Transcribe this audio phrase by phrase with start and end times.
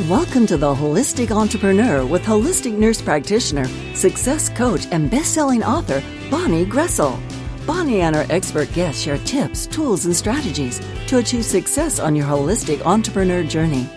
[0.00, 6.66] Welcome to the Holistic Entrepreneur with holistic nurse practitioner, success coach, and best-selling author Bonnie
[6.66, 7.16] Groessl.
[7.64, 12.26] Bonnie and her expert guests share tips, tools, and strategies to achieve success on your
[12.26, 13.88] holistic entrepreneur journey.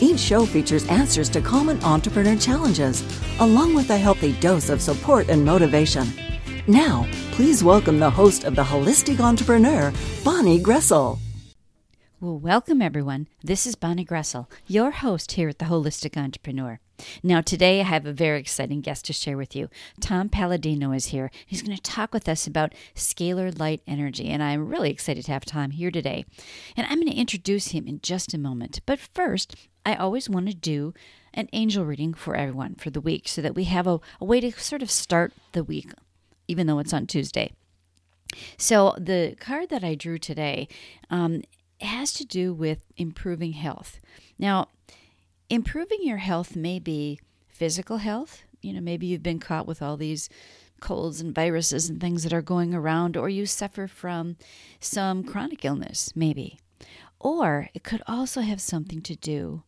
[0.00, 3.02] Each show features answers to common entrepreneur challenges,
[3.40, 6.06] along with a healthy dose of support and motivation.
[6.66, 11.18] Now, please welcome the host of the Holistic Entrepreneur, Bonnie Groessl.
[12.20, 13.28] Well, welcome everyone.
[13.44, 16.80] This is Bonnie Groessl, your host here at the Holistic Entrepreneur.
[17.22, 19.68] Now, today I have a very exciting guest to share with you.
[20.00, 21.30] Tom Paladino is here.
[21.46, 25.32] He's going to talk with us about scalar light energy, and I'm really excited to
[25.32, 26.24] have Tom here today.
[26.76, 28.80] And I'm going to introduce him in just a moment.
[28.84, 29.54] But first,
[29.86, 30.94] I always want to do
[31.32, 34.40] an angel reading for everyone for the week so that we have a, a way
[34.40, 35.92] to sort of start the week,
[36.48, 37.52] even though it's on Tuesday.
[38.56, 40.68] So, the card that I drew today
[41.10, 41.42] um,
[41.86, 44.00] has to do with improving health.
[44.38, 44.68] Now,
[45.48, 48.42] improving your health may be physical health.
[48.60, 50.28] You know, maybe you've been caught with all these
[50.80, 54.36] colds and viruses and things that are going around, or you suffer from
[54.80, 56.58] some chronic illness, maybe.
[57.20, 59.62] Or it could also have something to do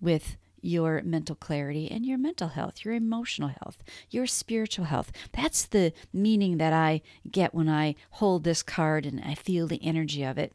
[0.00, 5.10] with your mental clarity and your mental health, your emotional health, your spiritual health.
[5.32, 9.84] That's the meaning that I get when I hold this card and I feel the
[9.84, 10.52] energy of it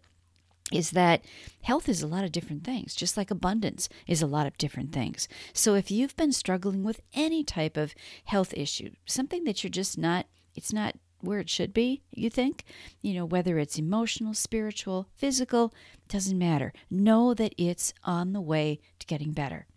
[0.71, 1.23] is that
[1.61, 4.91] health is a lot of different things, just like abundance is a lot of different
[4.91, 5.27] things.
[5.53, 9.97] So if you've been struggling with any type of health issue, something that you're just
[9.97, 12.63] not, it's not where it should be, you think,
[13.01, 15.73] you know, whether it's emotional, spiritual, physical,
[16.07, 16.73] doesn't matter.
[16.89, 19.67] Know that it's on the way to getting better.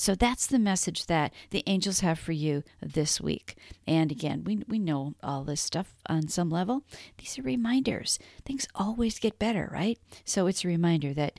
[0.00, 3.54] So that's the message that the angels have for you this week.
[3.86, 6.84] And again, we, we know all this stuff on some level.
[7.18, 8.18] These are reminders.
[8.46, 9.98] Things always get better, right?
[10.24, 11.38] So it's a reminder that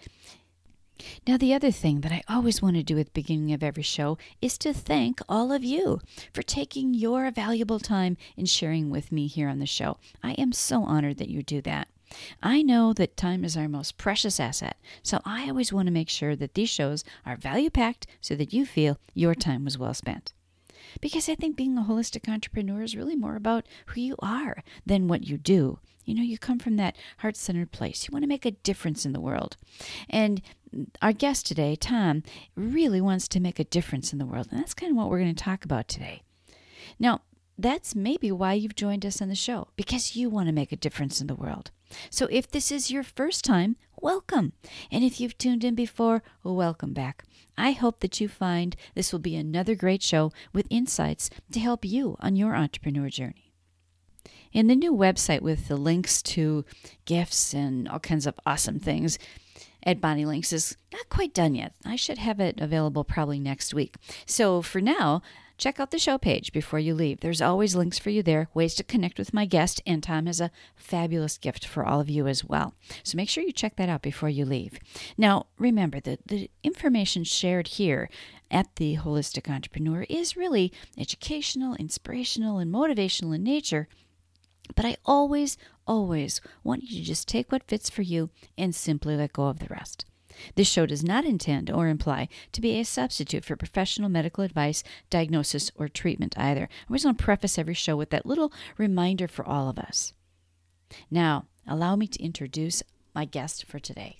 [1.25, 3.81] now, the other thing that I always want to do at the beginning of every
[3.81, 5.99] show is to thank all of you
[6.31, 9.97] for taking your valuable time in sharing with me here on the show.
[10.21, 11.87] I am so honored that you do that.
[12.41, 16.09] I know that time is our most precious asset, so I always want to make
[16.09, 19.93] sure that these shows are value packed so that you feel your time was well
[19.93, 20.33] spent.
[20.99, 25.07] Because I think being a holistic entrepreneur is really more about who you are than
[25.07, 25.79] what you do.
[26.03, 28.07] You know, you come from that heart centered place.
[28.07, 29.55] You want to make a difference in the world.
[30.09, 30.41] And
[31.01, 32.23] our guest today, Tom,
[32.55, 34.47] really wants to make a difference in the world.
[34.51, 36.23] And that's kind of what we're going to talk about today.
[36.99, 37.21] Now,
[37.57, 40.77] that's maybe why you've joined us on the show, because you want to make a
[40.77, 41.69] difference in the world.
[42.09, 44.53] So if this is your first time, welcome.
[44.91, 47.23] And if you've tuned in before, welcome back.
[47.57, 51.85] I hope that you find this will be another great show with insights to help
[51.85, 53.53] you on your entrepreneur journey.
[54.51, 56.65] In the new website with the links to
[57.05, 59.17] gifts and all kinds of awesome things,
[59.83, 61.73] at Bonnie Links is not quite done yet.
[61.85, 63.95] I should have it available probably next week.
[64.25, 65.21] So for now,
[65.57, 67.19] check out the show page before you leave.
[67.19, 70.41] There's always links for you there, ways to connect with my guest, and Tom has
[70.41, 72.73] a fabulous gift for all of you as well.
[73.03, 74.79] So make sure you check that out before you leave.
[75.17, 78.09] Now, remember that the information shared here
[78.49, 83.87] at the Holistic Entrepreneur is really educational, inspirational, and motivational in nature.
[84.75, 85.57] But I always,
[85.87, 89.59] always want you to just take what fits for you and simply let go of
[89.59, 90.05] the rest.
[90.55, 94.83] This show does not intend or imply to be a substitute for professional medical advice,
[95.09, 96.63] diagnosis, or treatment either.
[96.63, 100.13] I always want to preface every show with that little reminder for all of us.
[101.09, 102.83] Now, allow me to introduce
[103.13, 104.19] my guest for today.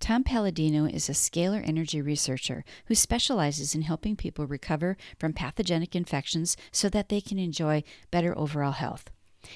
[0.00, 5.94] Tom Paladino is a scalar energy researcher who specializes in helping people recover from pathogenic
[5.94, 9.10] infections so that they can enjoy better overall health.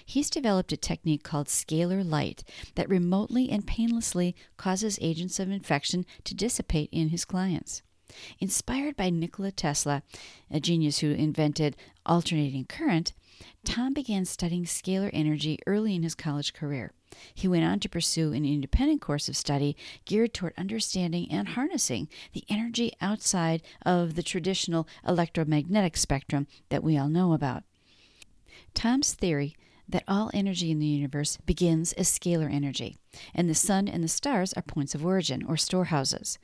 [0.04, 2.42] He's developed a technique called scalar light
[2.74, 7.82] that remotely and painlessly causes agents of infection to dissipate in his clients.
[8.38, 10.02] Inspired by Nikola Tesla,
[10.50, 13.12] a genius who invented alternating current,
[13.64, 16.92] Tom began studying scalar energy early in his college career.
[17.34, 22.08] He went on to pursue an independent course of study geared toward understanding and harnessing
[22.32, 27.62] the energy outside of the traditional electromagnetic spectrum that we all know about.
[28.74, 29.56] Tom's theory
[29.88, 32.96] that all energy in the universe begins as scalar energy,
[33.34, 36.38] and the sun and the stars are points of origin or storehouses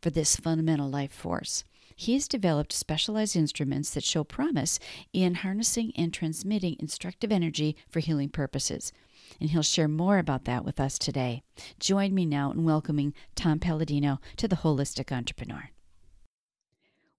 [0.00, 1.64] for this fundamental life force.
[1.96, 4.78] He has developed specialized instruments that show promise
[5.12, 8.92] in harnessing and transmitting instructive energy for healing purposes.
[9.40, 11.42] And he'll share more about that with us today.
[11.80, 15.70] Join me now in welcoming Tom Paladino to the Holistic Entrepreneur.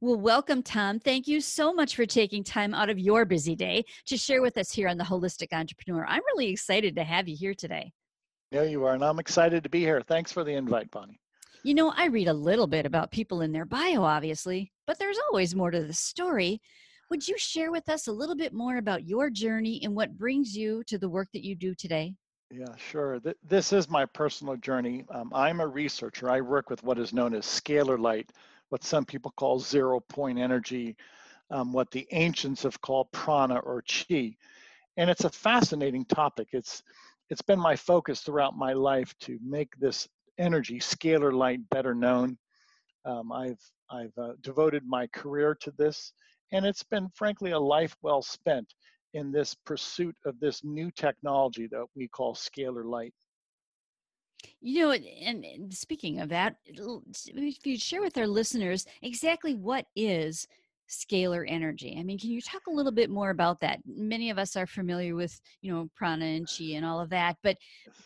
[0.01, 0.97] Well, welcome, Tom.
[0.97, 4.57] Thank you so much for taking time out of your busy day to share with
[4.57, 6.05] us here on the Holistic Entrepreneur.
[6.07, 7.91] I'm really excited to have you here today.
[8.49, 10.01] Yeah, you are, and I'm excited to be here.
[10.01, 11.19] Thanks for the invite, Bonnie.
[11.63, 15.19] You know, I read a little bit about people in their bio, obviously, but there's
[15.27, 16.61] always more to the story.
[17.09, 20.55] Would you share with us a little bit more about your journey and what brings
[20.55, 22.15] you to the work that you do today?
[22.51, 23.19] Yeah, sure.
[23.19, 25.05] Th- This is my personal journey.
[25.11, 26.29] Um, I'm a researcher.
[26.29, 28.31] I work with what is known as scalar light,
[28.69, 30.95] what some people call zero point energy,
[31.51, 34.35] um, what the ancients have called prana or chi.
[34.97, 36.49] And it's a fascinating topic.
[36.53, 36.83] It's
[37.29, 40.07] it's been my focus throughout my life to make this
[40.39, 42.37] energy, scalar light, better known.
[43.05, 46.13] Um, I've I've uh, devoted my career to this,
[46.51, 48.73] and it's been frankly a life well spent
[49.13, 53.13] in this pursuit of this new technology that we call scalar light.
[54.61, 60.47] You know, and, speaking of that, if you share with our listeners exactly what is
[60.89, 61.95] scalar energy.
[61.99, 63.79] I mean, can you talk a little bit more about that?
[63.85, 67.37] Many of us are familiar with, you know, prana and chi and all of that,
[67.43, 67.57] but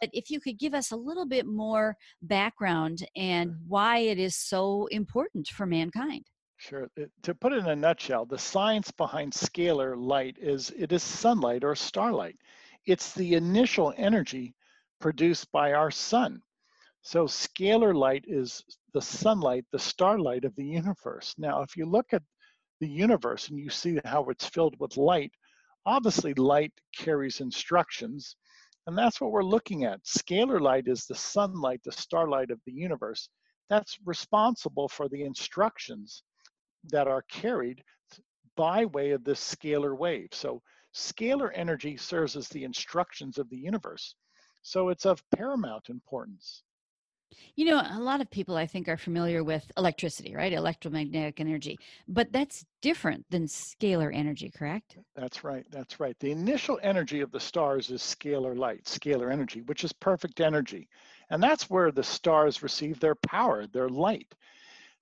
[0.01, 4.35] but if you could give us a little bit more background and why it is
[4.35, 6.25] so important for mankind.
[6.63, 6.89] Sure.
[6.95, 11.03] It- to put it in a nutshell, the science behind scalar light is it is
[11.03, 12.39] sunlight or starlight.
[12.85, 14.55] It's the initial energy
[15.01, 16.41] produced by our sun.
[17.01, 18.63] So scalar light is
[18.93, 21.35] the sunlight, the starlight of the universe.
[21.37, 22.23] Now, if you look at
[22.79, 25.33] the universe and you see how it's filled with light,
[25.85, 28.37] obviously light carries instructions,
[28.87, 30.01] and that's what we're looking at.
[30.05, 33.27] Scalar light is the sunlight, the starlight of the universe.
[33.69, 36.23] That's responsible for the instructions
[36.85, 37.83] that are carried
[38.55, 40.29] by way of this scalar wave.
[40.31, 40.61] So
[40.93, 44.15] scalar energy serves as the instructions of the universe.
[44.61, 46.63] So it's of paramount importance.
[47.55, 50.53] You know, a lot of people I think are familiar with electricity, right?
[50.53, 54.97] Electromagnetic energy, but that's different than scalar energy, correct?
[55.15, 55.65] That's right.
[55.71, 56.15] That's right.
[56.19, 60.87] The initial energy of the stars is scalar light, scalar energy, which is perfect energy.
[61.29, 64.35] And that's where the stars receive their power, their light.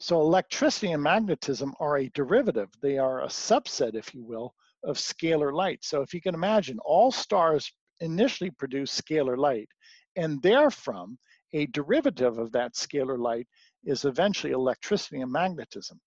[0.02, 2.70] So electricity and magnetism are a derivative.
[2.82, 5.84] They are a subset, if you will, of scalar light.
[5.84, 9.70] So if you can imagine, all stars initially produce scalar light,
[10.16, 11.20] and therefrom,
[11.54, 13.48] a derivative of that scalar light
[13.84, 16.02] is eventually electricity and magnetism.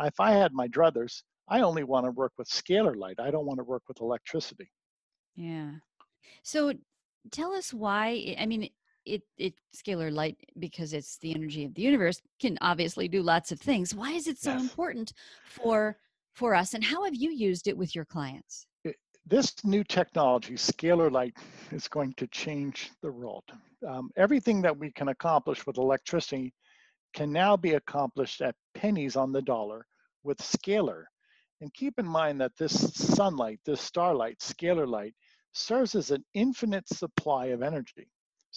[0.00, 3.20] If I had my druthers, I only want to work with scalar light.
[3.20, 4.68] I don't want to work with electricity.
[5.36, 5.74] Yeah.
[6.42, 6.72] So
[7.30, 8.68] tell us why, I mean,
[9.08, 13.52] it, it scalar light because it's the energy of the universe can obviously do lots
[13.52, 13.94] of things.
[13.94, 14.62] Why is it so Yes.
[14.62, 15.12] important
[15.46, 15.98] for
[16.34, 18.66] for us and how have you used it with your clients?
[19.26, 21.36] this new technology, scalar light,
[21.70, 23.44] is going to change the world.
[23.86, 26.54] Um, everything that we can accomplish with electricity
[27.14, 29.86] can now be accomplished at pennies on the dollar
[30.24, 31.04] with scalar.
[31.60, 35.14] And keep in mind that this sunlight, this starlight, scalar light,
[35.52, 38.08] serves as an infinite supply of energy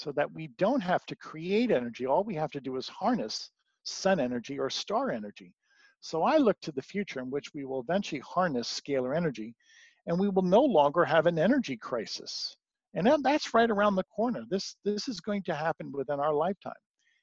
[0.01, 2.07] so that we don't have to create energy.
[2.07, 3.51] All we have to do is harness
[3.83, 5.53] sun energy or star energy.
[5.99, 9.53] So I look to the future in which we will eventually harness scalar energy
[10.07, 12.55] and we will no longer have an energy crisis.
[12.95, 14.43] And that's right around the corner.
[14.49, 16.73] This this is going to happen within our lifetime.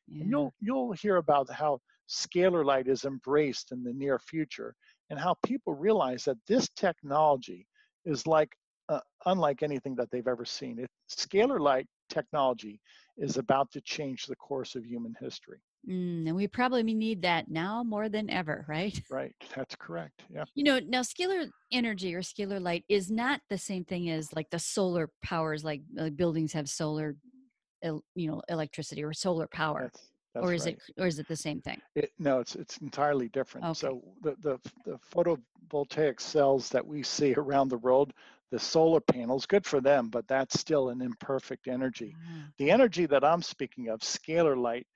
[0.07, 0.23] Yeah.
[0.23, 4.75] And you'll you'll hear about how scalar light is embraced in the near future
[5.11, 7.67] and how people realize that this technology
[8.07, 8.51] is like
[8.89, 10.79] uh, unlike anything that they've ever seen.
[10.79, 12.81] It, scalar light technology
[13.17, 15.61] is about to change the course of human history.
[15.89, 19.01] Mm, and we probably need that now more than ever, right?
[19.11, 19.35] Right.
[19.55, 20.23] That's correct.
[20.33, 20.45] Yeah.
[20.55, 24.51] You know, now scalar energy or scalar light is not the same thing as like
[24.51, 27.17] the solar powers, like, like buildings have solar,
[27.83, 30.79] you know, electricity or solar power, That's, that's or is right.
[30.89, 31.81] it or is it the same thing?
[31.95, 33.67] It, no, it's it's entirely different.
[33.69, 33.75] Okay.
[33.79, 38.13] So the, the the photovoltaic cells that we see around the world,
[38.51, 42.15] the solar panels, good for them, but that's still an imperfect energy.
[42.19, 44.87] Ah, The energy that I'm speaking of, scalar light,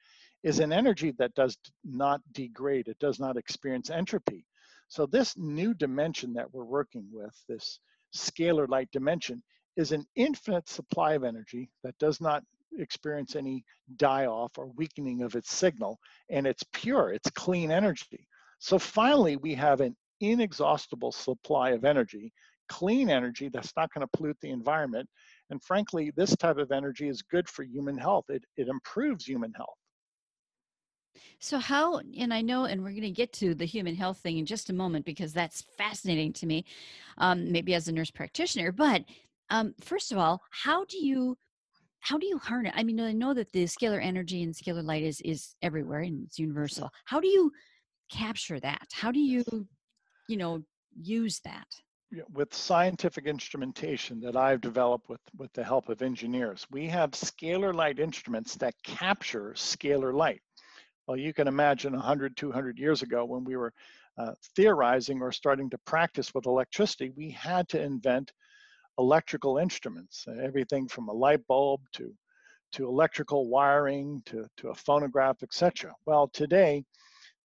[0.43, 2.89] is an energy that does not degrade.
[2.89, 4.45] It does not experience entropy.
[4.89, 7.79] So this new dimension that we're working with, this
[8.15, 9.43] scalar light dimension,
[9.77, 12.43] is an infinite supply of energy that does not
[12.79, 13.65] experience any
[13.97, 15.99] die off or weakening of its signal
[16.31, 18.27] and it's pure it's clean energy
[18.59, 22.33] so finally we have an inexhaustible supply of energy
[22.73, 25.07] clean energy that's not going to pollute the environment.
[25.51, 28.25] And frankly this type of energy is good for human health.
[28.31, 29.77] It, it improves human health.
[31.39, 34.39] So how and I know and we're going to get to the human health thing
[34.39, 36.65] in just a moment because that's fascinating to me
[37.19, 39.05] um, maybe as a nurse practitioner but
[39.51, 41.37] um, first of all how do you
[42.01, 45.03] how do you harness I mean I know that the scalar energy and scalar light
[45.03, 46.91] is is everywhere and it's universal.
[47.05, 47.53] How do you
[48.11, 48.87] capture that?
[48.93, 49.45] How do you
[50.29, 50.63] you know
[50.95, 51.69] use that
[52.13, 56.87] you know, with scientific instrumentation that I've developed with, with the help of engineers, we
[56.89, 60.43] have scalar light instruments that capture scalar light.
[61.07, 63.73] Well, you can imagine 100, 200 years ago when we were
[64.19, 68.31] uh, theorizing or starting to practice with electricity, we had to invent
[68.99, 72.15] electrical instruments, everything from a light bulb to
[72.73, 75.93] to electrical wiring to, to a phonograph, etc.
[76.07, 76.85] Well, today,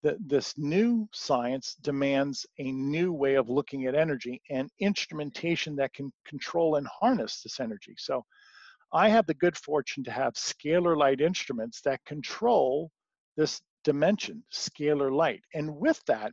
[0.03, 5.93] the, this new science demands a new way of looking at energy and instrumentation that
[5.93, 7.95] can control and harness this energy.
[7.97, 8.23] So
[8.93, 12.91] I have the good fortune to have scalar light instruments that control
[13.35, 15.41] this dimension, scalar light.
[15.53, 16.31] And with that,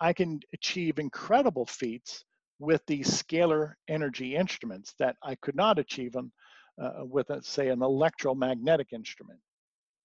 [0.00, 2.24] I can achieve incredible feats
[2.58, 6.32] with these scalar energy instruments that I could not achieve them
[6.80, 9.40] uh, with, a, say, an electromagnetic instrument.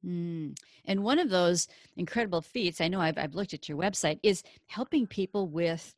[0.05, 0.57] Mm.
[0.85, 1.67] And one of those
[1.97, 5.93] incredible feats, I know I've, I've looked at your website, is helping people with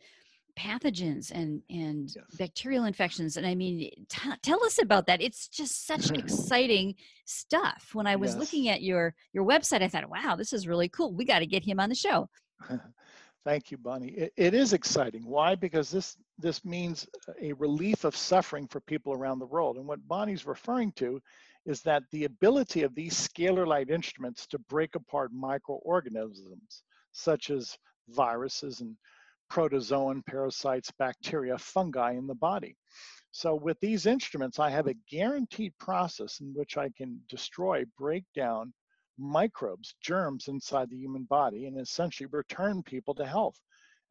[0.57, 2.25] pathogens and and yes.
[2.37, 3.37] bacterial infections.
[3.37, 5.21] And i mean t- tell us about that.
[5.21, 6.95] It's just such exciting
[7.25, 7.89] stuff.
[7.93, 8.39] When i was yes.
[8.39, 11.13] looking at your your website i thought wow this is really cool.
[11.13, 12.29] We got to get him on the show.
[13.45, 14.11] Thank you bonnie.
[14.11, 15.23] It, it is exciting.
[15.25, 15.55] Why?
[15.55, 17.07] Because this this means
[17.41, 19.77] a relief of suffering for people around the world.
[19.77, 21.21] And what bonnie's referring to
[21.65, 27.77] is that the ability of these scalar light instruments to break apart microorganisms such as
[28.09, 28.95] viruses and
[29.51, 32.75] protozoan, parasites, bacteria, fungi in the body.
[33.31, 38.25] So with these instruments, I have a guaranteed process in which I can destroy, break
[38.35, 38.73] down
[39.17, 43.59] microbes, germs inside the human body, and essentially return people to health.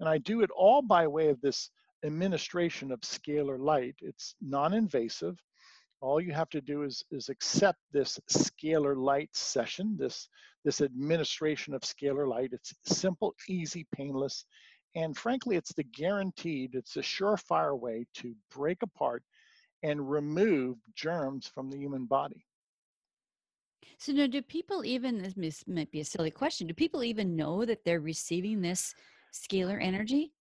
[0.00, 1.70] And I do it all by way of this
[2.04, 3.94] administration of scalar light.
[4.00, 5.38] It's non-invasive.
[6.02, 10.28] All you have to do is, is accept this scalar light session, this,
[10.64, 12.50] this administration of scalar light.
[12.52, 14.44] It's simple, easy, painless,
[14.94, 19.22] and frankly, it's the guaranteed, it's a surefire way to break apart
[19.82, 22.44] and remove germs from the human body.
[23.98, 27.64] So now do people even this might be a silly question, do people even know
[27.64, 28.94] that they're receiving this
[29.32, 30.32] scalar energy?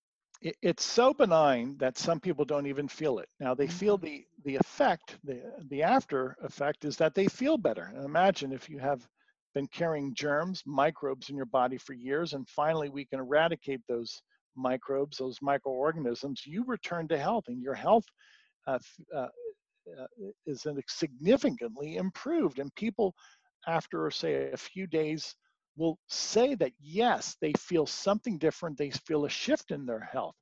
[0.42, 3.30] It, it's so benign that some people don't even feel it.
[3.40, 3.78] Now they mm-hmm.
[3.78, 7.92] feel the the effect, the the after effect is that they feel better.
[7.96, 9.08] And imagine if you have
[9.54, 14.22] been carrying germs, microbes in your body for years, and finally we can eradicate those
[14.56, 18.06] microbes, those microorganisms, you return to health and your health
[18.68, 18.80] uh,
[19.16, 19.28] uh,
[20.00, 20.08] uh,
[20.46, 22.60] is significantly improved.
[22.60, 23.14] And people,
[23.68, 25.36] after say a few days,
[25.76, 30.36] will say that yes, they feel something different, they feel a shift in their health.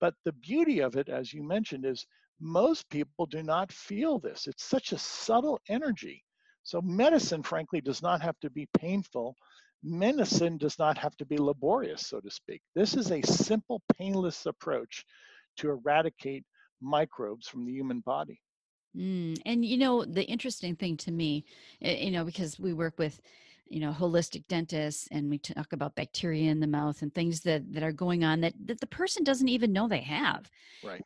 [0.00, 2.06] But the beauty of it, as you mentioned, is
[2.40, 4.46] most people do not feel this.
[4.46, 6.22] It's such a subtle energy.
[6.64, 9.36] So medicine, frankly, does not have to be painful
[9.86, 12.60] medicine does not have to be laborious, so to speak.
[12.74, 15.04] This is a simple, painless approach
[15.58, 16.44] to eradicate
[16.80, 18.40] microbes from the human body.
[18.96, 21.44] Mm, and you know, the interesting thing to me,
[21.82, 23.20] eh, you know, because we work with,
[23.68, 27.72] you know, holistic dentists and we talk about bacteria in the mouth and things that,
[27.72, 30.50] that are going on that, that the person doesn't even know they have.
[30.84, 31.02] Right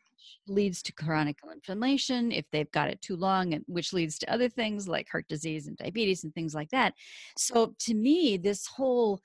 [0.48, 4.48] leads to chronic inflammation if they've got it too long and which leads to other
[4.48, 6.94] things like heart disease and diabetes and things like that
[7.36, 9.20] so to me this whole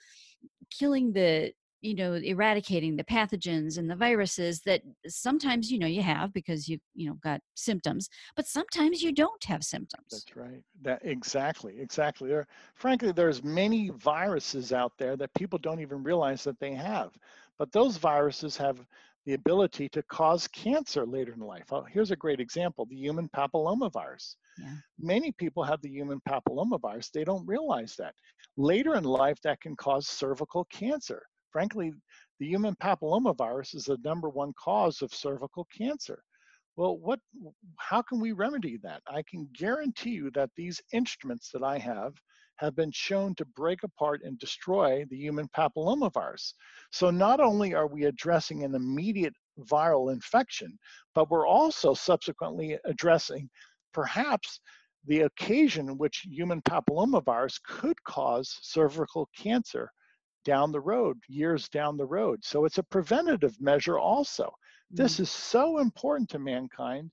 [0.69, 1.51] killing the
[1.85, 6.67] you know eradicating the pathogens and the viruses that sometimes you know you have because
[6.67, 11.75] you you know got symptoms but sometimes you don't have symptoms that's right that exactly
[11.79, 16.73] exactly there frankly there's many viruses out there that people don't even realize that they
[16.73, 17.11] have
[17.57, 18.85] but those viruses have
[19.25, 21.65] the ability to cause cancer later in life.
[21.71, 24.35] Oh, here's a great example the human papillomavirus.
[24.59, 24.75] Yeah.
[24.99, 28.13] Many people have the human papillomavirus, they don't realize that.
[28.55, 31.23] Later in life, that can cause cervical cancer.
[31.55, 31.93] Frankly,
[32.41, 36.21] the human papillomavirus is the number one cause of cervical cancer.
[36.75, 37.21] Well, what,
[37.77, 39.01] how can we remedy that?
[39.07, 42.13] I can guarantee you that these instruments that I have
[42.57, 46.51] have been shown to break apart and destroy the human papillomavirus.
[46.91, 50.77] So not only are we addressing an immediate viral infection,
[51.13, 53.49] but we're also subsequently addressing
[53.93, 54.59] perhaps
[55.07, 59.89] the occasion in which human papillomavirus could cause cervical cancer
[60.45, 62.39] down the road, years down the road.
[62.43, 64.45] So it's a preventative measure also.
[64.45, 65.03] Mm-hmm.
[65.03, 67.11] This is so important to mankind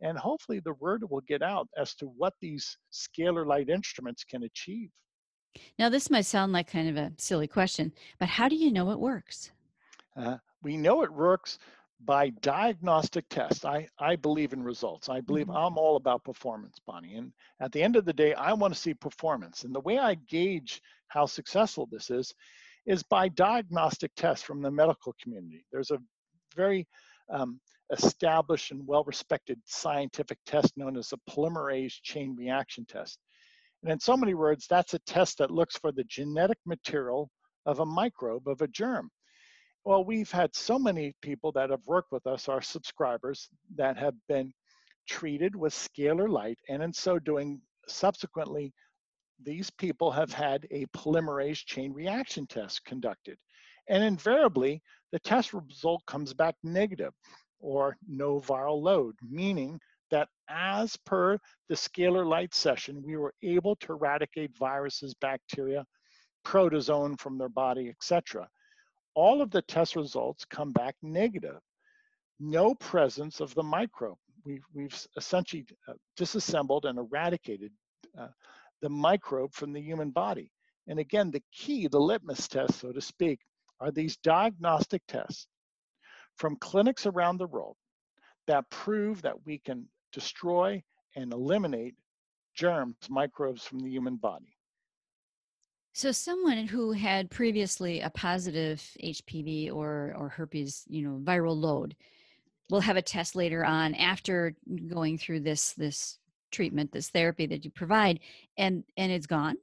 [0.00, 4.44] and hopefully the word will get out as to what these scalar light instruments can
[4.44, 4.90] achieve.
[5.78, 8.90] Now, this might sound like kind of a silly question, but how do you know
[8.90, 9.50] it works?
[10.16, 11.58] Uh, we know it works
[12.04, 13.64] by diagnostic tests.
[13.64, 15.08] I, I believe in results.
[15.08, 15.56] I believe mm-hmm.
[15.56, 17.16] I'm all about performance, Bonnie.
[17.16, 19.64] And at the end of the day, I want to see performance.
[19.64, 22.32] And the way I gauge how successful this is,
[22.88, 25.64] is by diagnostic tests from the medical community.
[25.70, 25.98] There's a
[26.56, 26.88] very
[27.30, 27.60] um,
[27.92, 33.18] established and well-respected scientific test known as a polymerase chain reaction test.
[33.82, 37.30] And in so many words, that's a test that looks for the genetic material
[37.66, 39.10] of a microbe, of a germ.
[39.84, 44.14] Well, we've had so many people that have worked with us, our subscribers, that have
[44.28, 44.50] been
[45.08, 48.72] treated with scalar light, and in so doing, subsequently,
[49.42, 53.38] these people have had a polymerase chain reaction test conducted.
[53.88, 57.12] And invariably, the test result comes back negative
[57.60, 59.80] or no viral load, meaning
[60.10, 65.84] that as per the scalar light session, we were able to eradicate viruses, bacteria,
[66.44, 68.48] protozoan from their body, etc.
[69.14, 71.60] All of the test results come back negative.
[72.40, 74.18] No presence of the microbe.
[74.44, 77.72] We've, we've essentially uh, disassembled and eradicated
[78.18, 78.28] uh,
[78.82, 80.50] the microbe from the human body.
[80.86, 83.40] And again, the key, the litmus test, so to speak,
[83.80, 85.46] are these diagnostic tests
[86.36, 87.76] from clinics around the world
[88.46, 90.82] that prove that we can destroy
[91.16, 91.94] and eliminate
[92.54, 94.56] germs, microbes from the human body.
[95.92, 101.96] So someone who had previously a positive HPV or or herpes, you know, viral load
[102.70, 104.54] will have a test later on after
[104.88, 106.18] going through this this
[106.50, 108.20] treatment, this therapy that you provide
[108.56, 109.56] and and it's gone?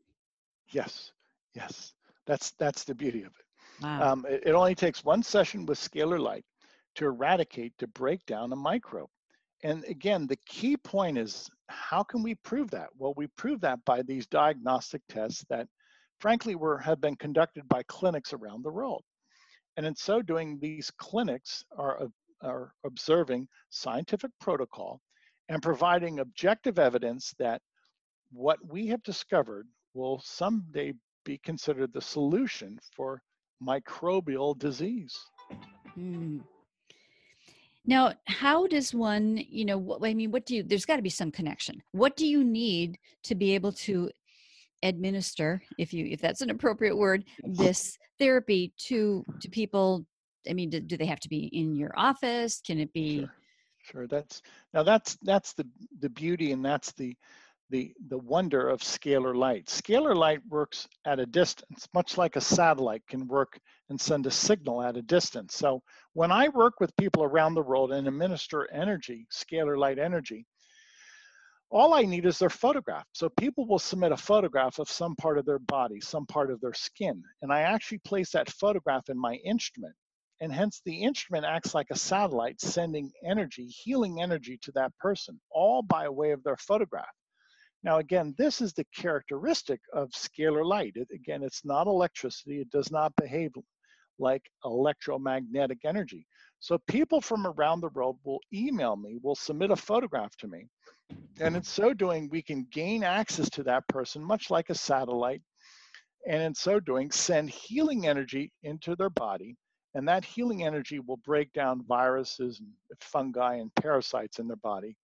[0.70, 1.12] Yes.
[1.54, 1.94] Yes.
[2.26, 3.84] That's that's the beauty of it.
[3.84, 4.12] Wow.
[4.12, 6.46] Um, it, it only takes one session with scalar light
[6.96, 9.10] to eradicate, to break down a microbe.
[9.64, 12.90] And again, the key point is how can we prove that?
[12.98, 15.68] Well, we prove that by these diagnostic tests that
[16.20, 19.04] frankly were have been conducted by clinics around the world.
[19.78, 22.08] And in so doing, these clinics are,
[22.42, 25.02] are observing scientific protocol
[25.50, 27.62] and providing objective evidence that
[28.32, 33.22] what we have discovered will someday be considered the solution for
[33.64, 35.18] microbial disease.
[35.98, 36.42] Mm.
[37.86, 41.02] Now, how does one, you know, what, I mean, what do you, there's got to
[41.02, 41.82] be some connection.
[41.92, 44.10] What do you need to be able to
[44.84, 50.06] administer, if you, if that's an appropriate word, this therapy to, to people?
[50.50, 52.62] I mean, do, do they have to be in your office?
[52.66, 53.20] Can it be?
[53.20, 53.32] Sure.
[53.92, 54.08] Sure.
[54.08, 54.42] That's
[54.74, 55.68] now that's that's the
[56.00, 57.16] the beauty and that's the
[57.72, 59.66] the, the wonder of scalar light.
[59.66, 64.32] Scalar light works at a distance, much like a satellite can work and send a
[64.32, 65.56] signal at a distance.
[65.56, 65.82] So
[66.14, 70.46] when I work with people around the world and administer energy, scalar light energy,
[71.72, 73.06] all I need is their photograph.
[73.14, 76.62] So people will submit a photograph of some part of their body, some part of
[76.62, 79.96] their skin, and I actually place that photograph in my instrument.
[80.42, 85.40] And hence the instrument acts like a satellite sending energy, healing energy to that person,
[85.50, 87.06] all by way of their photograph.
[87.84, 90.94] Now, again, this is the characteristic of scalar light.
[90.96, 92.60] It, again, it's not electricity.
[92.60, 93.52] It does not behave
[94.18, 96.26] like electromagnetic energy.
[96.60, 100.68] So people from around the world will email me, will submit a photograph to me.
[101.40, 105.42] And in so doing, we can gain access to that person, much like a satellite.
[106.28, 109.56] And in so doing, send healing energy into their body.
[109.96, 114.96] And that healing energy will break down viruses and fungi and parasites in their body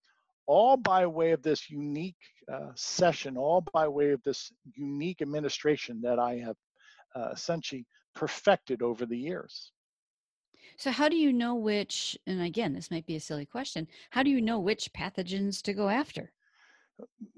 [0.46, 2.16] all by way of this unique
[2.52, 6.56] uh, session, all by way of this unique administration that I have
[7.14, 9.72] uh, essentially perfected over the years.
[10.76, 14.22] So, how do you know which, and again, this might be a silly question, how
[14.22, 16.32] do you know which pathogens to go after?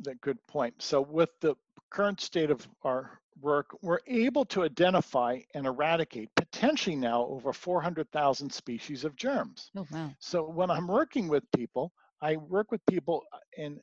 [0.02, 0.74] That good point.
[0.80, 1.54] So, with the
[1.90, 8.52] current state of our work, we're able to identify and eradicate potentially now over 400,000
[8.52, 9.70] species of germs.
[9.76, 10.10] Oh, wow.
[10.18, 13.80] So, when I'm working with people, I work with people uh, in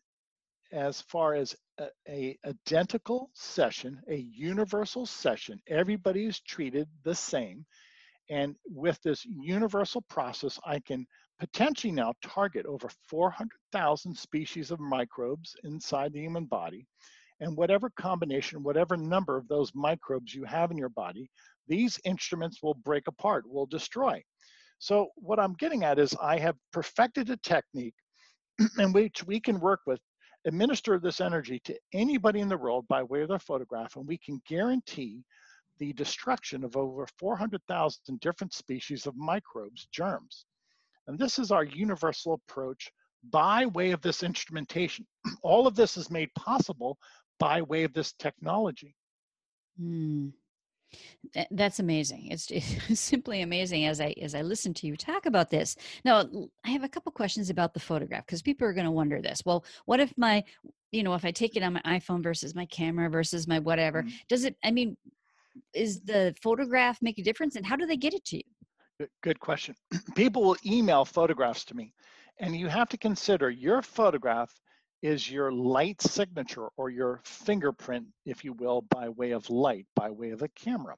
[0.71, 5.59] as far as a, a, identical session, a universal session.
[5.67, 7.65] Everybody is treated the same.
[8.29, 11.05] And with this universal process, I can
[11.39, 16.87] potentially now target over 400,000 species of microbes inside the human body.
[17.41, 21.29] And whatever combination, whatever number of those microbes you have in your body,
[21.67, 24.23] these instruments will break apart, will destroy.
[24.79, 27.95] So, what I'm getting at is I have perfected a technique
[28.79, 29.99] in which we can work with
[30.45, 34.17] administer this energy to anybody in the world by way of their photograph, and we
[34.17, 35.23] can guarantee
[35.79, 40.45] the destruction of over 400,000 different species of microbes, germs.
[41.07, 42.91] And this is our universal approach
[43.29, 45.05] by way of this instrumentation.
[45.43, 46.97] All of this is made possible
[47.41, 48.95] by way of this technology.
[49.81, 50.31] Mm.
[51.49, 52.27] That's amazing.
[52.27, 55.75] It's, it's, simply amazing as I as I listen to you talk about this.
[56.05, 56.29] Now,
[56.65, 59.41] I have a couple questions about the photograph because people are going to wonder this.
[59.45, 60.43] Well, what if my,
[60.91, 64.03] you know, if I take it on my iPhone versus my camera versus my whatever,
[64.03, 64.15] mm-hmm.
[64.29, 64.55] does it?
[64.63, 64.95] I mean,
[65.73, 68.43] is the photograph make a difference, and how do they get it to you?
[68.99, 69.75] Good, good question.
[70.15, 71.93] People will email photographs to me,
[72.39, 74.51] and you have to consider your photograph
[75.01, 80.09] is your light signature or your fingerprint, if you will, by way of light, by
[80.09, 80.95] way of a camera.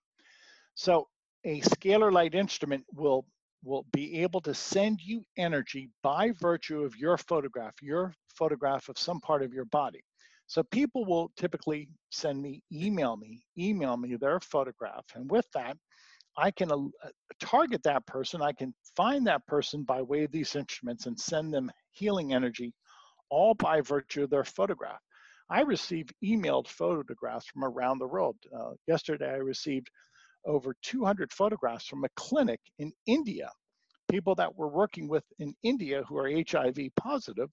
[0.76, 1.08] So
[1.46, 3.26] a scalar light instrument will
[3.64, 9.00] will be able to send you energy by virtue of your photograph, your photograph of
[9.00, 10.04] some part of your body.
[10.48, 15.06] So people will typically send me, email me, email me their photograph.
[15.16, 15.78] And with that,
[16.38, 16.78] I can uh,
[17.40, 18.42] target that person.
[18.42, 22.74] I can find that person by way of these instruments and send them healing energy,
[23.34, 25.02] all by virtue of their photograph.
[25.50, 28.38] I receive emailed photographs from around the world.
[28.56, 29.90] Uh, yesterday, I received
[30.46, 33.50] over 200 photographs from a clinic in India,
[34.08, 37.50] people that we're working with in India who are HIV positive.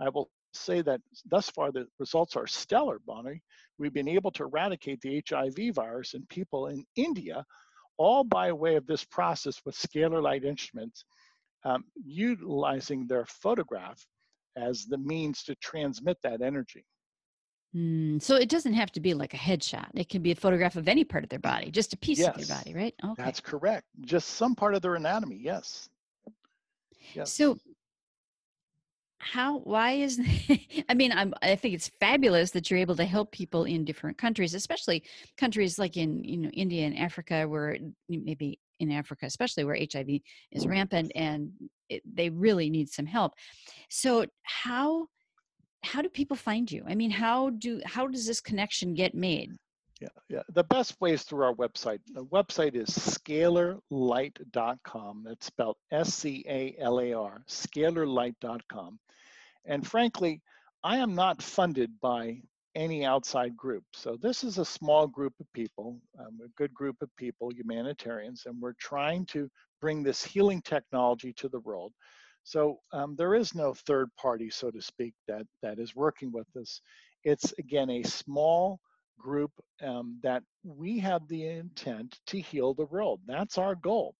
[0.00, 1.00] I will say that
[1.30, 3.40] thus far the results are stellar, Bonnie.
[3.78, 7.44] We've been able to eradicate the HIV virus in people in India,
[7.98, 11.04] all by way of this process with scalar light instruments,
[11.64, 14.04] um, utilizing their photograph
[14.56, 16.84] as the means to transmit that energy.
[17.74, 19.88] Mm, so it doesn't have to be like a headshot.
[19.94, 22.28] It can be a photograph of any part of their body, just a piece yes,
[22.28, 22.94] of their body, right?
[23.04, 23.22] Okay.
[23.22, 23.86] That's correct.
[24.02, 25.88] Just some part of their anatomy, yes.
[27.14, 27.32] Yes.
[27.32, 27.58] So
[29.24, 30.20] how why is
[30.88, 34.18] i mean I'm, i think it's fabulous that you're able to help people in different
[34.18, 35.02] countries especially
[35.38, 40.08] countries like in you know india and africa where maybe in africa especially where hiv
[40.08, 40.70] is mm-hmm.
[40.70, 41.50] rampant and
[41.88, 43.34] it, they really need some help.
[43.88, 45.06] So how
[45.82, 46.84] how do people find you?
[46.86, 49.50] I mean how do how does this connection get made?
[50.00, 52.00] Yeah yeah the best way is through our website.
[52.12, 58.98] The website is scalarlight.com that's spelled s-c-a-l-a-r scalarlight.com
[59.66, 60.42] and frankly
[60.82, 62.42] i am not funded by
[62.74, 66.96] any outside group so this is a small group of people um, a good group
[67.02, 69.48] of people humanitarians and we're trying to
[69.80, 71.92] bring this healing technology to the world
[72.44, 76.46] so um, there is no third party, so to speak, that, that is working with
[76.56, 76.80] us.
[77.24, 78.78] It's again a small
[79.18, 79.50] group
[79.82, 83.20] um, that we have the intent to heal the world.
[83.26, 84.14] That's our goal.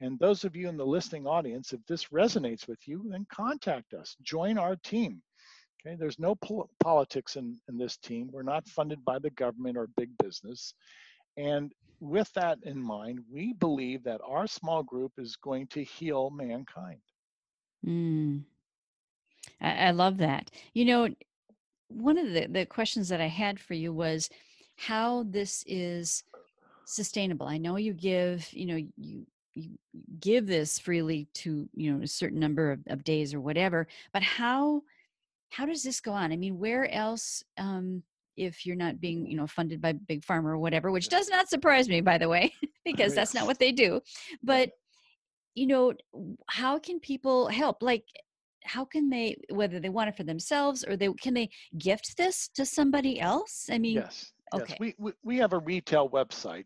[0.00, 3.94] And those of you in the listening audience, if this resonates with you, then contact
[3.94, 4.16] us.
[4.22, 5.22] Join our team.
[5.84, 8.30] Okay, there's no pol- politics in, in this team.
[8.32, 10.74] We're not funded by the government or big business.
[11.36, 16.30] And with that in mind, we believe that our small group is going to heal
[16.30, 17.00] mankind.
[17.86, 18.42] Mm.
[19.60, 20.50] I, I love that.
[20.72, 21.08] You know,
[21.88, 24.30] one of the, the questions that I had for you was
[24.76, 26.22] how this is
[26.84, 27.46] sustainable.
[27.46, 29.72] I know you give, you know, you you
[30.18, 34.22] give this freely to you know a certain number of, of days or whatever but
[34.22, 34.82] how
[35.52, 36.32] how does this go on?
[36.32, 38.02] I mean where else um
[38.36, 41.48] if you're not being you know funded by big pharma or whatever which does not
[41.48, 42.50] surprise me by the way
[42.84, 44.00] because that's not what they do
[44.42, 44.70] but
[45.54, 45.92] you know
[46.48, 47.82] how can people help?
[47.82, 48.04] Like
[48.64, 52.48] how can they whether they want it for themselves or they can they gift this
[52.54, 53.68] to somebody else?
[53.70, 54.64] I mean yes okay.
[54.68, 54.78] Yes.
[54.80, 56.64] We, we we have a retail website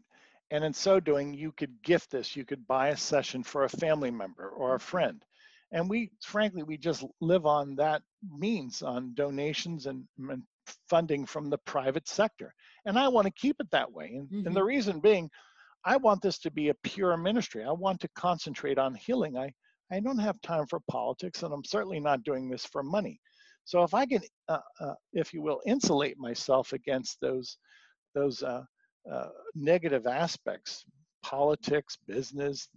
[0.51, 3.69] and in so doing you could gift this you could buy a session for a
[3.69, 5.25] family member or a friend
[5.73, 8.03] and we frankly we just live on that
[8.37, 10.43] means on donations and, and
[10.89, 12.53] funding from the private sector
[12.85, 14.47] and i want to keep it that way and, mm-hmm.
[14.47, 14.69] and the mm-hmm.
[14.69, 15.31] reason being
[15.87, 17.63] I want this to be a pure ministry.
[17.65, 19.39] I want to concentrate on healing.
[19.39, 19.53] I,
[19.93, 23.21] I don't have time for politics, and I'm certainly not doing this for money.
[23.65, 27.57] So if I can, uh, uh, if you will, insulate myself against those
[28.17, 28.63] those uh,
[29.13, 30.85] uh negative aspects,
[31.27, 32.69] politics, business,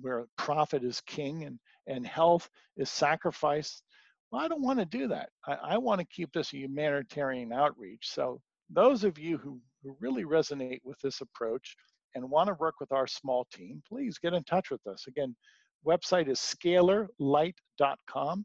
[0.00, 3.82] where profit is king and and health is sacrificed.
[4.30, 5.28] Well, I don't want to do that.
[5.46, 8.08] I, I want to keep this a humanitarian outreach.
[8.08, 11.76] So those of you who, who really resonate with this approach,
[12.14, 15.06] and want to work with our small team, please get in touch with us.
[15.06, 15.34] Again,
[15.86, 18.44] website is scalarlight.com.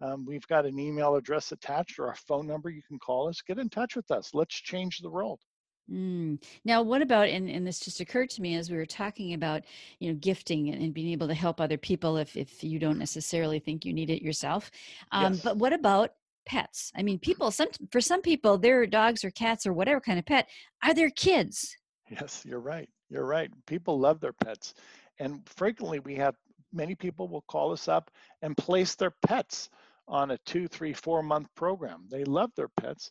[0.00, 2.70] Um, we've got an email address attached or a phone number.
[2.70, 3.42] You can call us.
[3.46, 4.30] Get in touch with us.
[4.34, 5.40] Let's change the world.
[5.90, 6.42] Mm.
[6.64, 9.62] Now, what about, and, and this just occurred to me as we were talking about,
[9.98, 12.98] you know, gifting and, and being able to help other people if, if you don't
[12.98, 14.70] necessarily think you need it yourself.
[15.10, 15.42] Um, yes.
[15.42, 16.10] But what about
[16.46, 16.92] pets?
[16.96, 20.26] I mean, people, some, for some people, their dogs or cats or whatever kind of
[20.26, 20.48] pet
[20.84, 21.76] are their kids.
[22.10, 22.88] Yes, you're right.
[23.10, 23.50] You're right.
[23.66, 24.74] People love their pets.
[25.18, 26.36] And frequently we have
[26.72, 29.68] many people will call us up and place their pets
[30.08, 32.04] on a two, three, four month program.
[32.10, 33.10] They love their pets.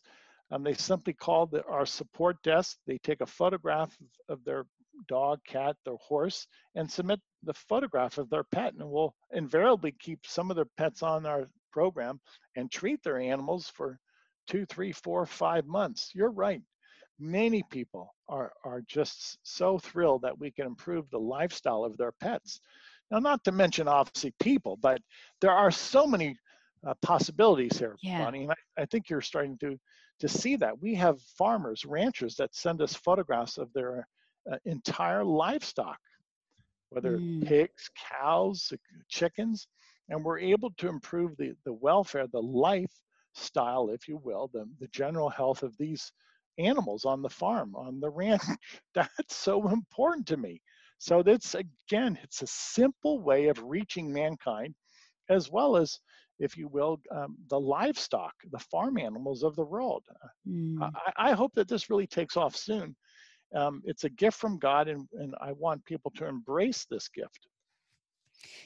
[0.52, 2.76] Um, they simply call the, our support desk.
[2.86, 4.66] They take a photograph of, of their
[5.08, 8.74] dog, cat, their horse, and submit the photograph of their pet.
[8.74, 12.20] And we'll invariably keep some of their pets on our program
[12.54, 13.98] and treat their animals for
[14.46, 16.10] two, three, four, five months.
[16.14, 16.62] You're right
[17.22, 22.12] many people are, are just so thrilled that we can improve the lifestyle of their
[22.20, 22.60] pets.
[23.10, 25.00] Now, not to mention obviously people, but
[25.40, 26.36] there are so many
[26.86, 28.18] uh, possibilities here, yeah.
[28.18, 28.42] Bonnie.
[28.44, 29.78] And I, I think you're starting to
[30.22, 30.80] to see that.
[30.80, 34.06] We have farmers, ranchers that send us photographs of their
[34.50, 35.98] uh, entire livestock,
[36.90, 37.44] whether Mm.
[37.44, 38.76] pigs, cows, uh,
[39.08, 39.66] chickens,
[40.08, 44.88] and we're able to improve the, the welfare, the lifestyle, if you will, the, the
[44.88, 46.12] general health of these
[46.58, 48.42] animals on the farm, on the ranch.
[48.94, 50.62] That's so important to me.
[50.98, 54.76] So that's again, it's a simple way of reaching mankind,
[55.28, 55.98] as well as,
[56.42, 60.02] if you will, um, the livestock, the farm animals of the world.
[60.46, 60.76] Mm.
[61.16, 62.96] I, I hope that this really takes off soon.
[63.54, 67.46] Um, it's a gift from God, and, and I want people to embrace this gift.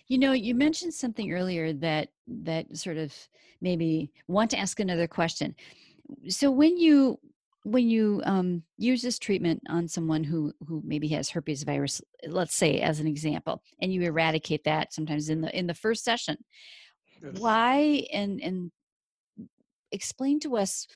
[0.08, 3.12] You know, you mentioned something earlier that that sort of
[3.60, 5.54] maybe want to ask another question.
[6.28, 7.18] So when you
[7.64, 12.54] when you um, use this treatment on someone who who maybe has herpes virus, let's
[12.54, 16.36] say as an example, and you eradicate that sometimes in the in the first session,
[17.22, 17.40] Yes.
[17.40, 18.70] why and and
[19.92, 20.86] explain to us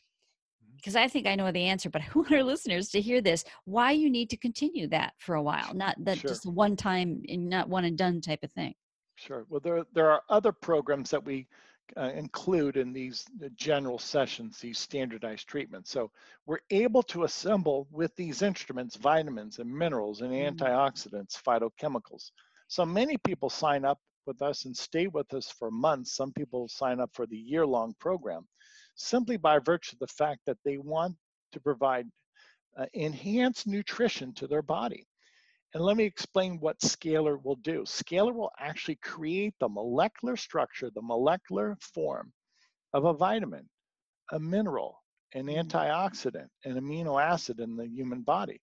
[0.76, 3.44] because I think I know the answer, but I want our listeners to hear this.
[3.64, 6.30] Why you need to continue that for a while, not that Sure.
[6.30, 8.74] just one time and not one and done type of thing.
[9.16, 9.44] Sure.
[9.50, 11.46] Well, there, there are other programs that we
[11.96, 15.90] uh, include in these general sessions, these standardized treatments.
[15.90, 16.10] So
[16.46, 20.56] we're able to assemble with these instruments vitamins and minerals and Mhm.
[20.56, 22.30] antioxidants, phytochemicals.
[22.68, 24.00] So many people sign up
[24.30, 26.14] with us and stay with us for months.
[26.14, 28.46] Some people sign up for the year long program
[28.94, 31.16] simply by virtue of the fact that they want
[31.52, 32.06] to provide
[32.78, 35.06] uh, enhanced nutrition to their body.
[35.74, 37.82] And let me explain what Scalar will do.
[37.82, 42.32] Scalar will actually create the molecular structure, the molecular form
[42.94, 43.68] of a vitamin,
[44.32, 45.02] a mineral,
[45.34, 45.68] an Mm.
[45.68, 48.60] antioxidant, an amino acid in the human body.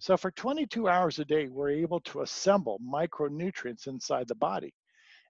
[0.00, 4.72] So for 22 hours a day, we're able to assemble micronutrients inside the body.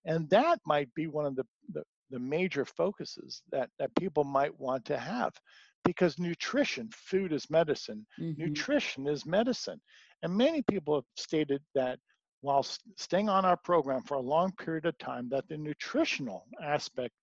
[0.05, 4.59] And that might be one of the, the, the major focuses that, that people might
[4.59, 5.33] want to have
[5.85, 8.37] because nutrition, food is medicine, Mhm.
[8.39, 9.81] nutrition is medicine.
[10.23, 11.99] And many people have stated that
[12.43, 12.63] while
[12.97, 17.15] staying on our program for a long period of time, that the nutritional aspect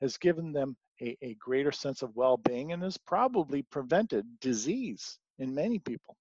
[0.00, 5.54] has given them a, a greater sense of well-being and has probably prevented disease in
[5.54, 6.16] many people.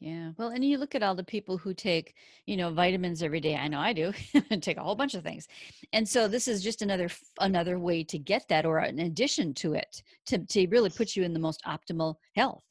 [0.00, 0.32] Yeah.
[0.36, 2.14] Well, and you look at all the people who take,
[2.46, 3.56] you know, vitamins every day.
[3.56, 4.12] I know I do.
[4.50, 5.48] I take a whole bunch of things.
[5.92, 7.08] And so this is just another
[7.40, 11.22] another way to get that or an addition to it to to really put you
[11.22, 12.64] in the most optimal health.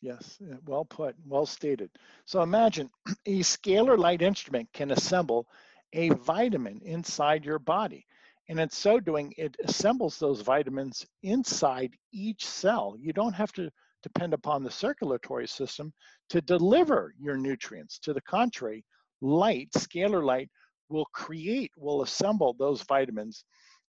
[0.00, 1.90] Yes, well put, well stated.
[2.26, 2.90] So imagine
[3.26, 5.48] a scalar light instrument can assemble
[5.92, 8.06] a vitamin inside your body.
[8.48, 12.94] And in so doing, it assembles those vitamins inside each cell.
[12.96, 13.70] You don't have to
[14.02, 15.92] depend upon the circulatory system
[16.30, 17.98] to deliver your nutrients.
[18.00, 18.84] To the contrary,
[19.20, 20.50] light, scalar light,
[20.88, 23.44] will create, will assemble those vitamins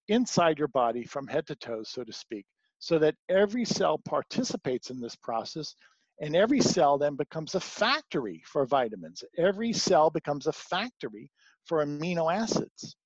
[0.08, 2.46] inside your body from head to toe, so to speak,
[2.78, 5.74] so that every cell participates in this process
[6.20, 9.22] and every cell then becomes a factory for vitamins.
[9.36, 11.30] Every cell becomes a factory
[11.64, 12.96] for amino acids.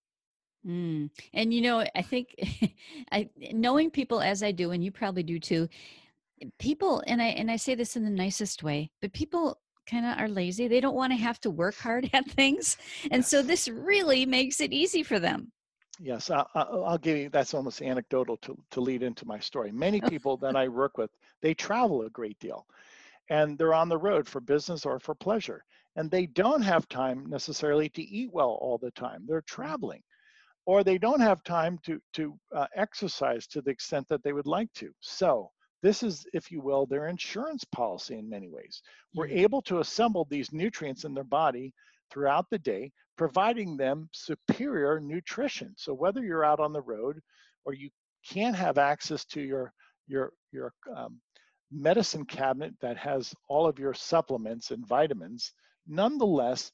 [0.66, 1.10] Mm.
[1.32, 2.34] And you know, I think
[3.12, 5.68] I knowing people as I do, and you probably do too.
[6.58, 10.18] People, and I and I say this in the nicest way, but people kind of
[10.18, 10.68] are lazy.
[10.68, 12.76] They don't want to have to work hard at things,
[13.10, 15.52] and so this really makes it easy for them.
[16.02, 19.70] Yes, I, I, I'll give you that's almost anecdotal to, to lead into my story.
[19.70, 21.10] Many people that I work with,
[21.42, 22.66] they travel a great deal
[23.30, 25.64] and they're on the road for business or for pleasure.
[25.96, 29.24] And they don't have time necessarily to eat well all the time.
[29.26, 30.02] They're traveling
[30.66, 34.46] or they don't have time to, to uh, exercise to the extent that they would
[34.46, 34.90] like to.
[35.00, 35.50] So,
[35.82, 38.82] this is, if you will, their insurance policy in many ways.
[39.14, 39.38] We're Mm.
[39.38, 41.72] able to assemble these nutrients in their body
[42.10, 45.74] throughout the day, providing them superior nutrition.
[45.76, 47.20] So whether you're out on the road
[47.64, 47.90] or you
[48.28, 49.72] can't have access to your
[50.06, 51.20] your your um,
[51.70, 55.52] medicine cabinet that has all of your supplements and vitamins,
[55.86, 56.72] nonetheless,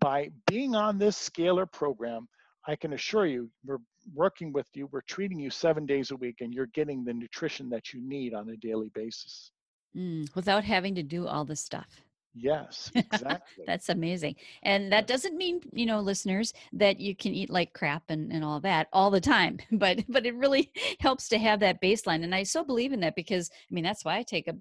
[0.00, 2.28] by being on this scalar program,
[2.66, 3.78] I can assure you we're
[4.12, 7.68] working with you, we're treating you seven days a week, and you're getting the nutrition
[7.70, 9.50] that you need on a daily basis.
[9.96, 10.34] Mm.
[10.34, 12.02] Without having to do all this stuff.
[12.34, 13.64] Yes, exactly.
[13.66, 14.34] That's amazing.
[14.64, 18.44] And that doesn't mean, you know, listeners, that you can eat like crap and, and
[18.44, 19.58] all that all the time.
[19.70, 22.24] But but it really helps to have that baseline.
[22.24, 24.56] And I so believe in that because I mean that's why I take a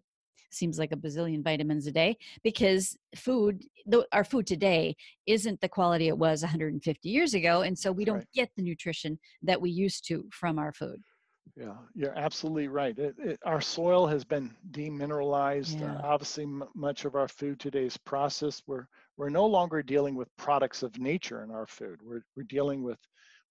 [0.53, 5.69] seems like a bazillion vitamins a day because food the, our food today isn't the
[5.69, 8.27] quality it was 150 years ago and so we don't Right.
[8.33, 11.01] get the nutrition that we used to from our food
[11.57, 12.97] Yeah, you're absolutely right.
[12.97, 15.79] It, it, our soil has been demineralized.
[15.79, 15.95] Yeah.
[15.95, 18.63] Uh, obviously, m- much of our food today is processed.
[18.67, 18.87] We're
[19.17, 21.99] we're no longer dealing with products of nature in our food.
[22.01, 22.99] We're we're dealing with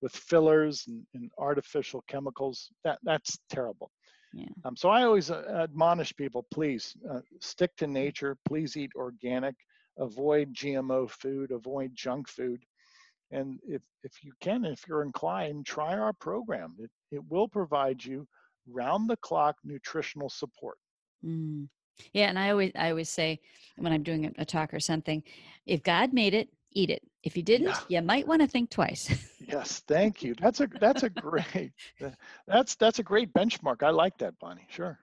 [0.00, 2.70] with fillers and, and artificial chemicals.
[2.84, 3.90] That that's terrible.
[4.34, 4.46] Yeah.
[4.64, 8.36] Um, so I always uh, admonish people: please uh, stick to nature.
[8.46, 9.54] Please eat organic.
[9.98, 12.62] avoid GMO food, avoid junk food.
[13.30, 16.74] And if, if you can, if you're inclined, try our program.
[16.78, 18.26] It, it will provide you
[18.68, 20.76] round the clock nutritional support.
[21.24, 21.68] Mm.
[22.12, 23.40] Yeah, and I always I always say
[23.76, 25.22] when I'm doing a, talk or something,
[25.66, 27.02] if God made it, eat it.
[27.22, 28.00] If you didn't, yeah.
[28.00, 29.08] you might want to think twice.
[29.48, 30.34] yes, thank you.
[30.40, 31.72] That's a that's a great
[32.46, 33.82] that's that's a great benchmark.
[33.82, 34.66] I like that, Bonnie.
[34.68, 34.98] Sure.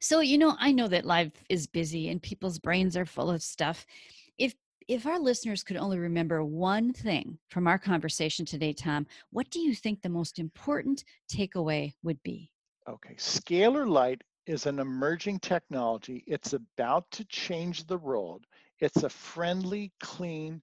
[0.00, 3.42] So, you know, I know that life is busy and people's brains are full of
[3.42, 3.86] stuff.
[4.38, 4.54] If
[4.88, 9.60] if our listeners could only remember one thing from our conversation today, Tom, what do
[9.60, 12.50] you think the most important takeaway would be?
[12.88, 16.24] Okay, scalar light is an emerging technology.
[16.26, 18.46] It's about to change the world.
[18.80, 20.62] It's a friendly, clean,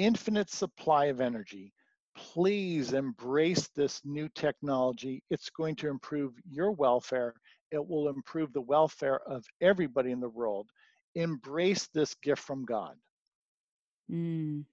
[0.00, 1.72] infinite supply of energy.
[2.16, 5.22] Please embrace this new technology.
[5.30, 7.34] It's going to improve your welfare.
[7.70, 10.68] It will improve the welfare of everybody in the world.
[11.14, 12.94] Embrace this gift from God.
[14.10, 14.64] Mm,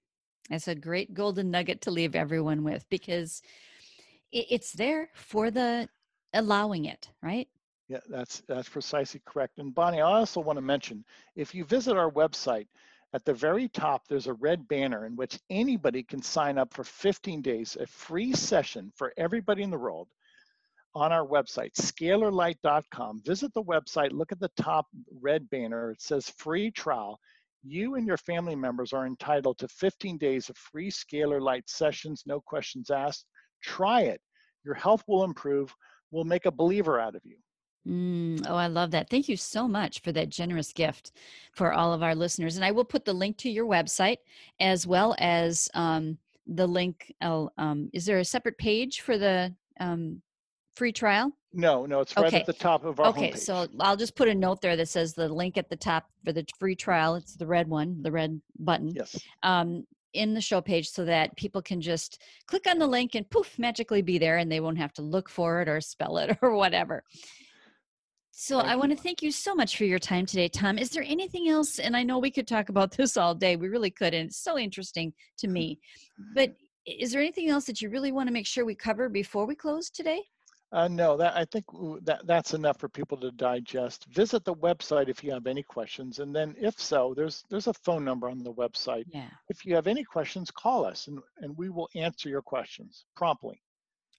[0.50, 3.42] that's a great golden nugget to leave everyone with because
[4.32, 5.88] it's there for the
[6.32, 7.48] allowing it, right?
[7.88, 9.58] Yeah, that's that's precisely correct.
[9.58, 11.04] And Bonnie, I also want to mention,
[11.36, 12.66] if you visit our website,
[13.14, 16.84] at the very top, there's a red banner in which anybody can sign up for
[16.84, 20.08] 15 days, a free session for everybody in the world
[20.94, 23.22] on our website, scalarlight.com.
[23.24, 24.86] Visit the website, look at the top
[25.20, 25.92] red banner.
[25.92, 27.18] It says free trial.
[27.62, 32.24] You and your family members are entitled to 15 days of free Scalar Light sessions,
[32.26, 33.26] no questions asked.
[33.62, 34.20] Try it.
[34.64, 35.74] Your health will improve.
[36.10, 37.36] We'll make a believer out of you.
[37.86, 39.08] Mm, oh, I love that.
[39.08, 41.12] Thank you so much for that generous gift
[41.52, 42.56] for all of our listeners.
[42.56, 44.18] And I will put the link to your website
[44.60, 47.12] as well as um, the link.
[47.20, 50.20] Um, is there a separate page for the um,
[50.74, 51.32] free trial?
[51.54, 52.40] No, no, it's right okay.
[52.40, 53.38] at the top of our Okay, homepage.
[53.38, 56.32] so I'll just put a note there that says the link at the top for
[56.32, 57.14] the free trial.
[57.14, 58.92] It's the red one, the red button.
[58.94, 59.18] Yes.
[59.42, 63.28] Um, in the show page so that people can just click on the link and
[63.28, 66.36] poof magically be there and they won't have to look for it or spell it
[66.42, 67.04] or whatever
[68.40, 70.78] so thank I want to thank you so much for your time today, Tom.
[70.78, 71.80] Is there anything else?
[71.80, 73.56] And I know we could talk about this all day.
[73.56, 75.80] We really could, and it's so interesting to me.
[76.34, 76.54] But
[76.86, 79.56] is there anything else that you really want to make sure we cover before we
[79.56, 80.22] close today?
[80.70, 81.64] Uh, no, that I think
[82.04, 84.06] that that's enough for people to digest.
[84.12, 87.74] Visit the website if you have any questions, and then if so, there's there's a
[87.74, 89.04] phone number on the website.
[89.12, 89.30] Yeah.
[89.48, 93.60] If you have any questions, call us, and and we will answer your questions promptly.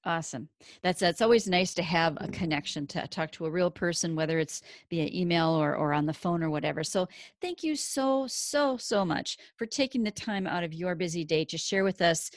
[0.06, 0.48] Awesome.
[0.82, 2.32] That's that's always nice to have a mm-hmm.
[2.32, 6.14] connection to talk to a real person, whether it's via email or, or on the
[6.14, 6.84] phone or whatever.
[6.86, 7.08] So
[7.42, 11.44] thank you so, so, so much for taking the time out of your busy day
[11.46, 12.32] to share with us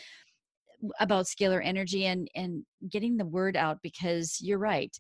[0.99, 4.97] about scalar energy and and getting the word out because you're right.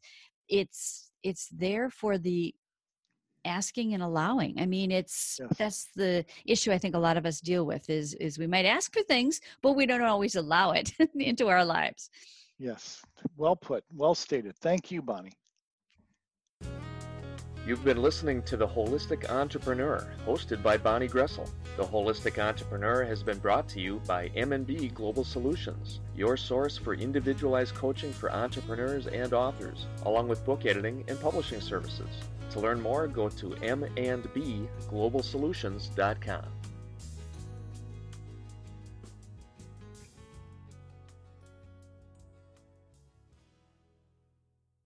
[0.48, 2.54] It's it's there for the
[3.44, 7.40] asking and allowing i mean it's that's the issue i think a lot of us
[7.40, 10.92] deal with is is we might ask for things but we don't always allow it
[11.16, 12.08] into our lives
[12.62, 13.02] Yes,
[13.36, 14.56] well put, well stated.
[14.56, 15.32] Thank you, Bonnie.
[17.66, 21.50] You've been listening to The Holistic Entrepreneur, hosted by Bonnie Groessl.
[21.76, 26.94] The Holistic Entrepreneur has been brought to you by M&B Global Solutions, your source for
[26.94, 32.10] individualized coaching for entrepreneurs and authors, along with book editing and publishing services.
[32.50, 36.44] To learn more, go to m&bglobalsolutions.com.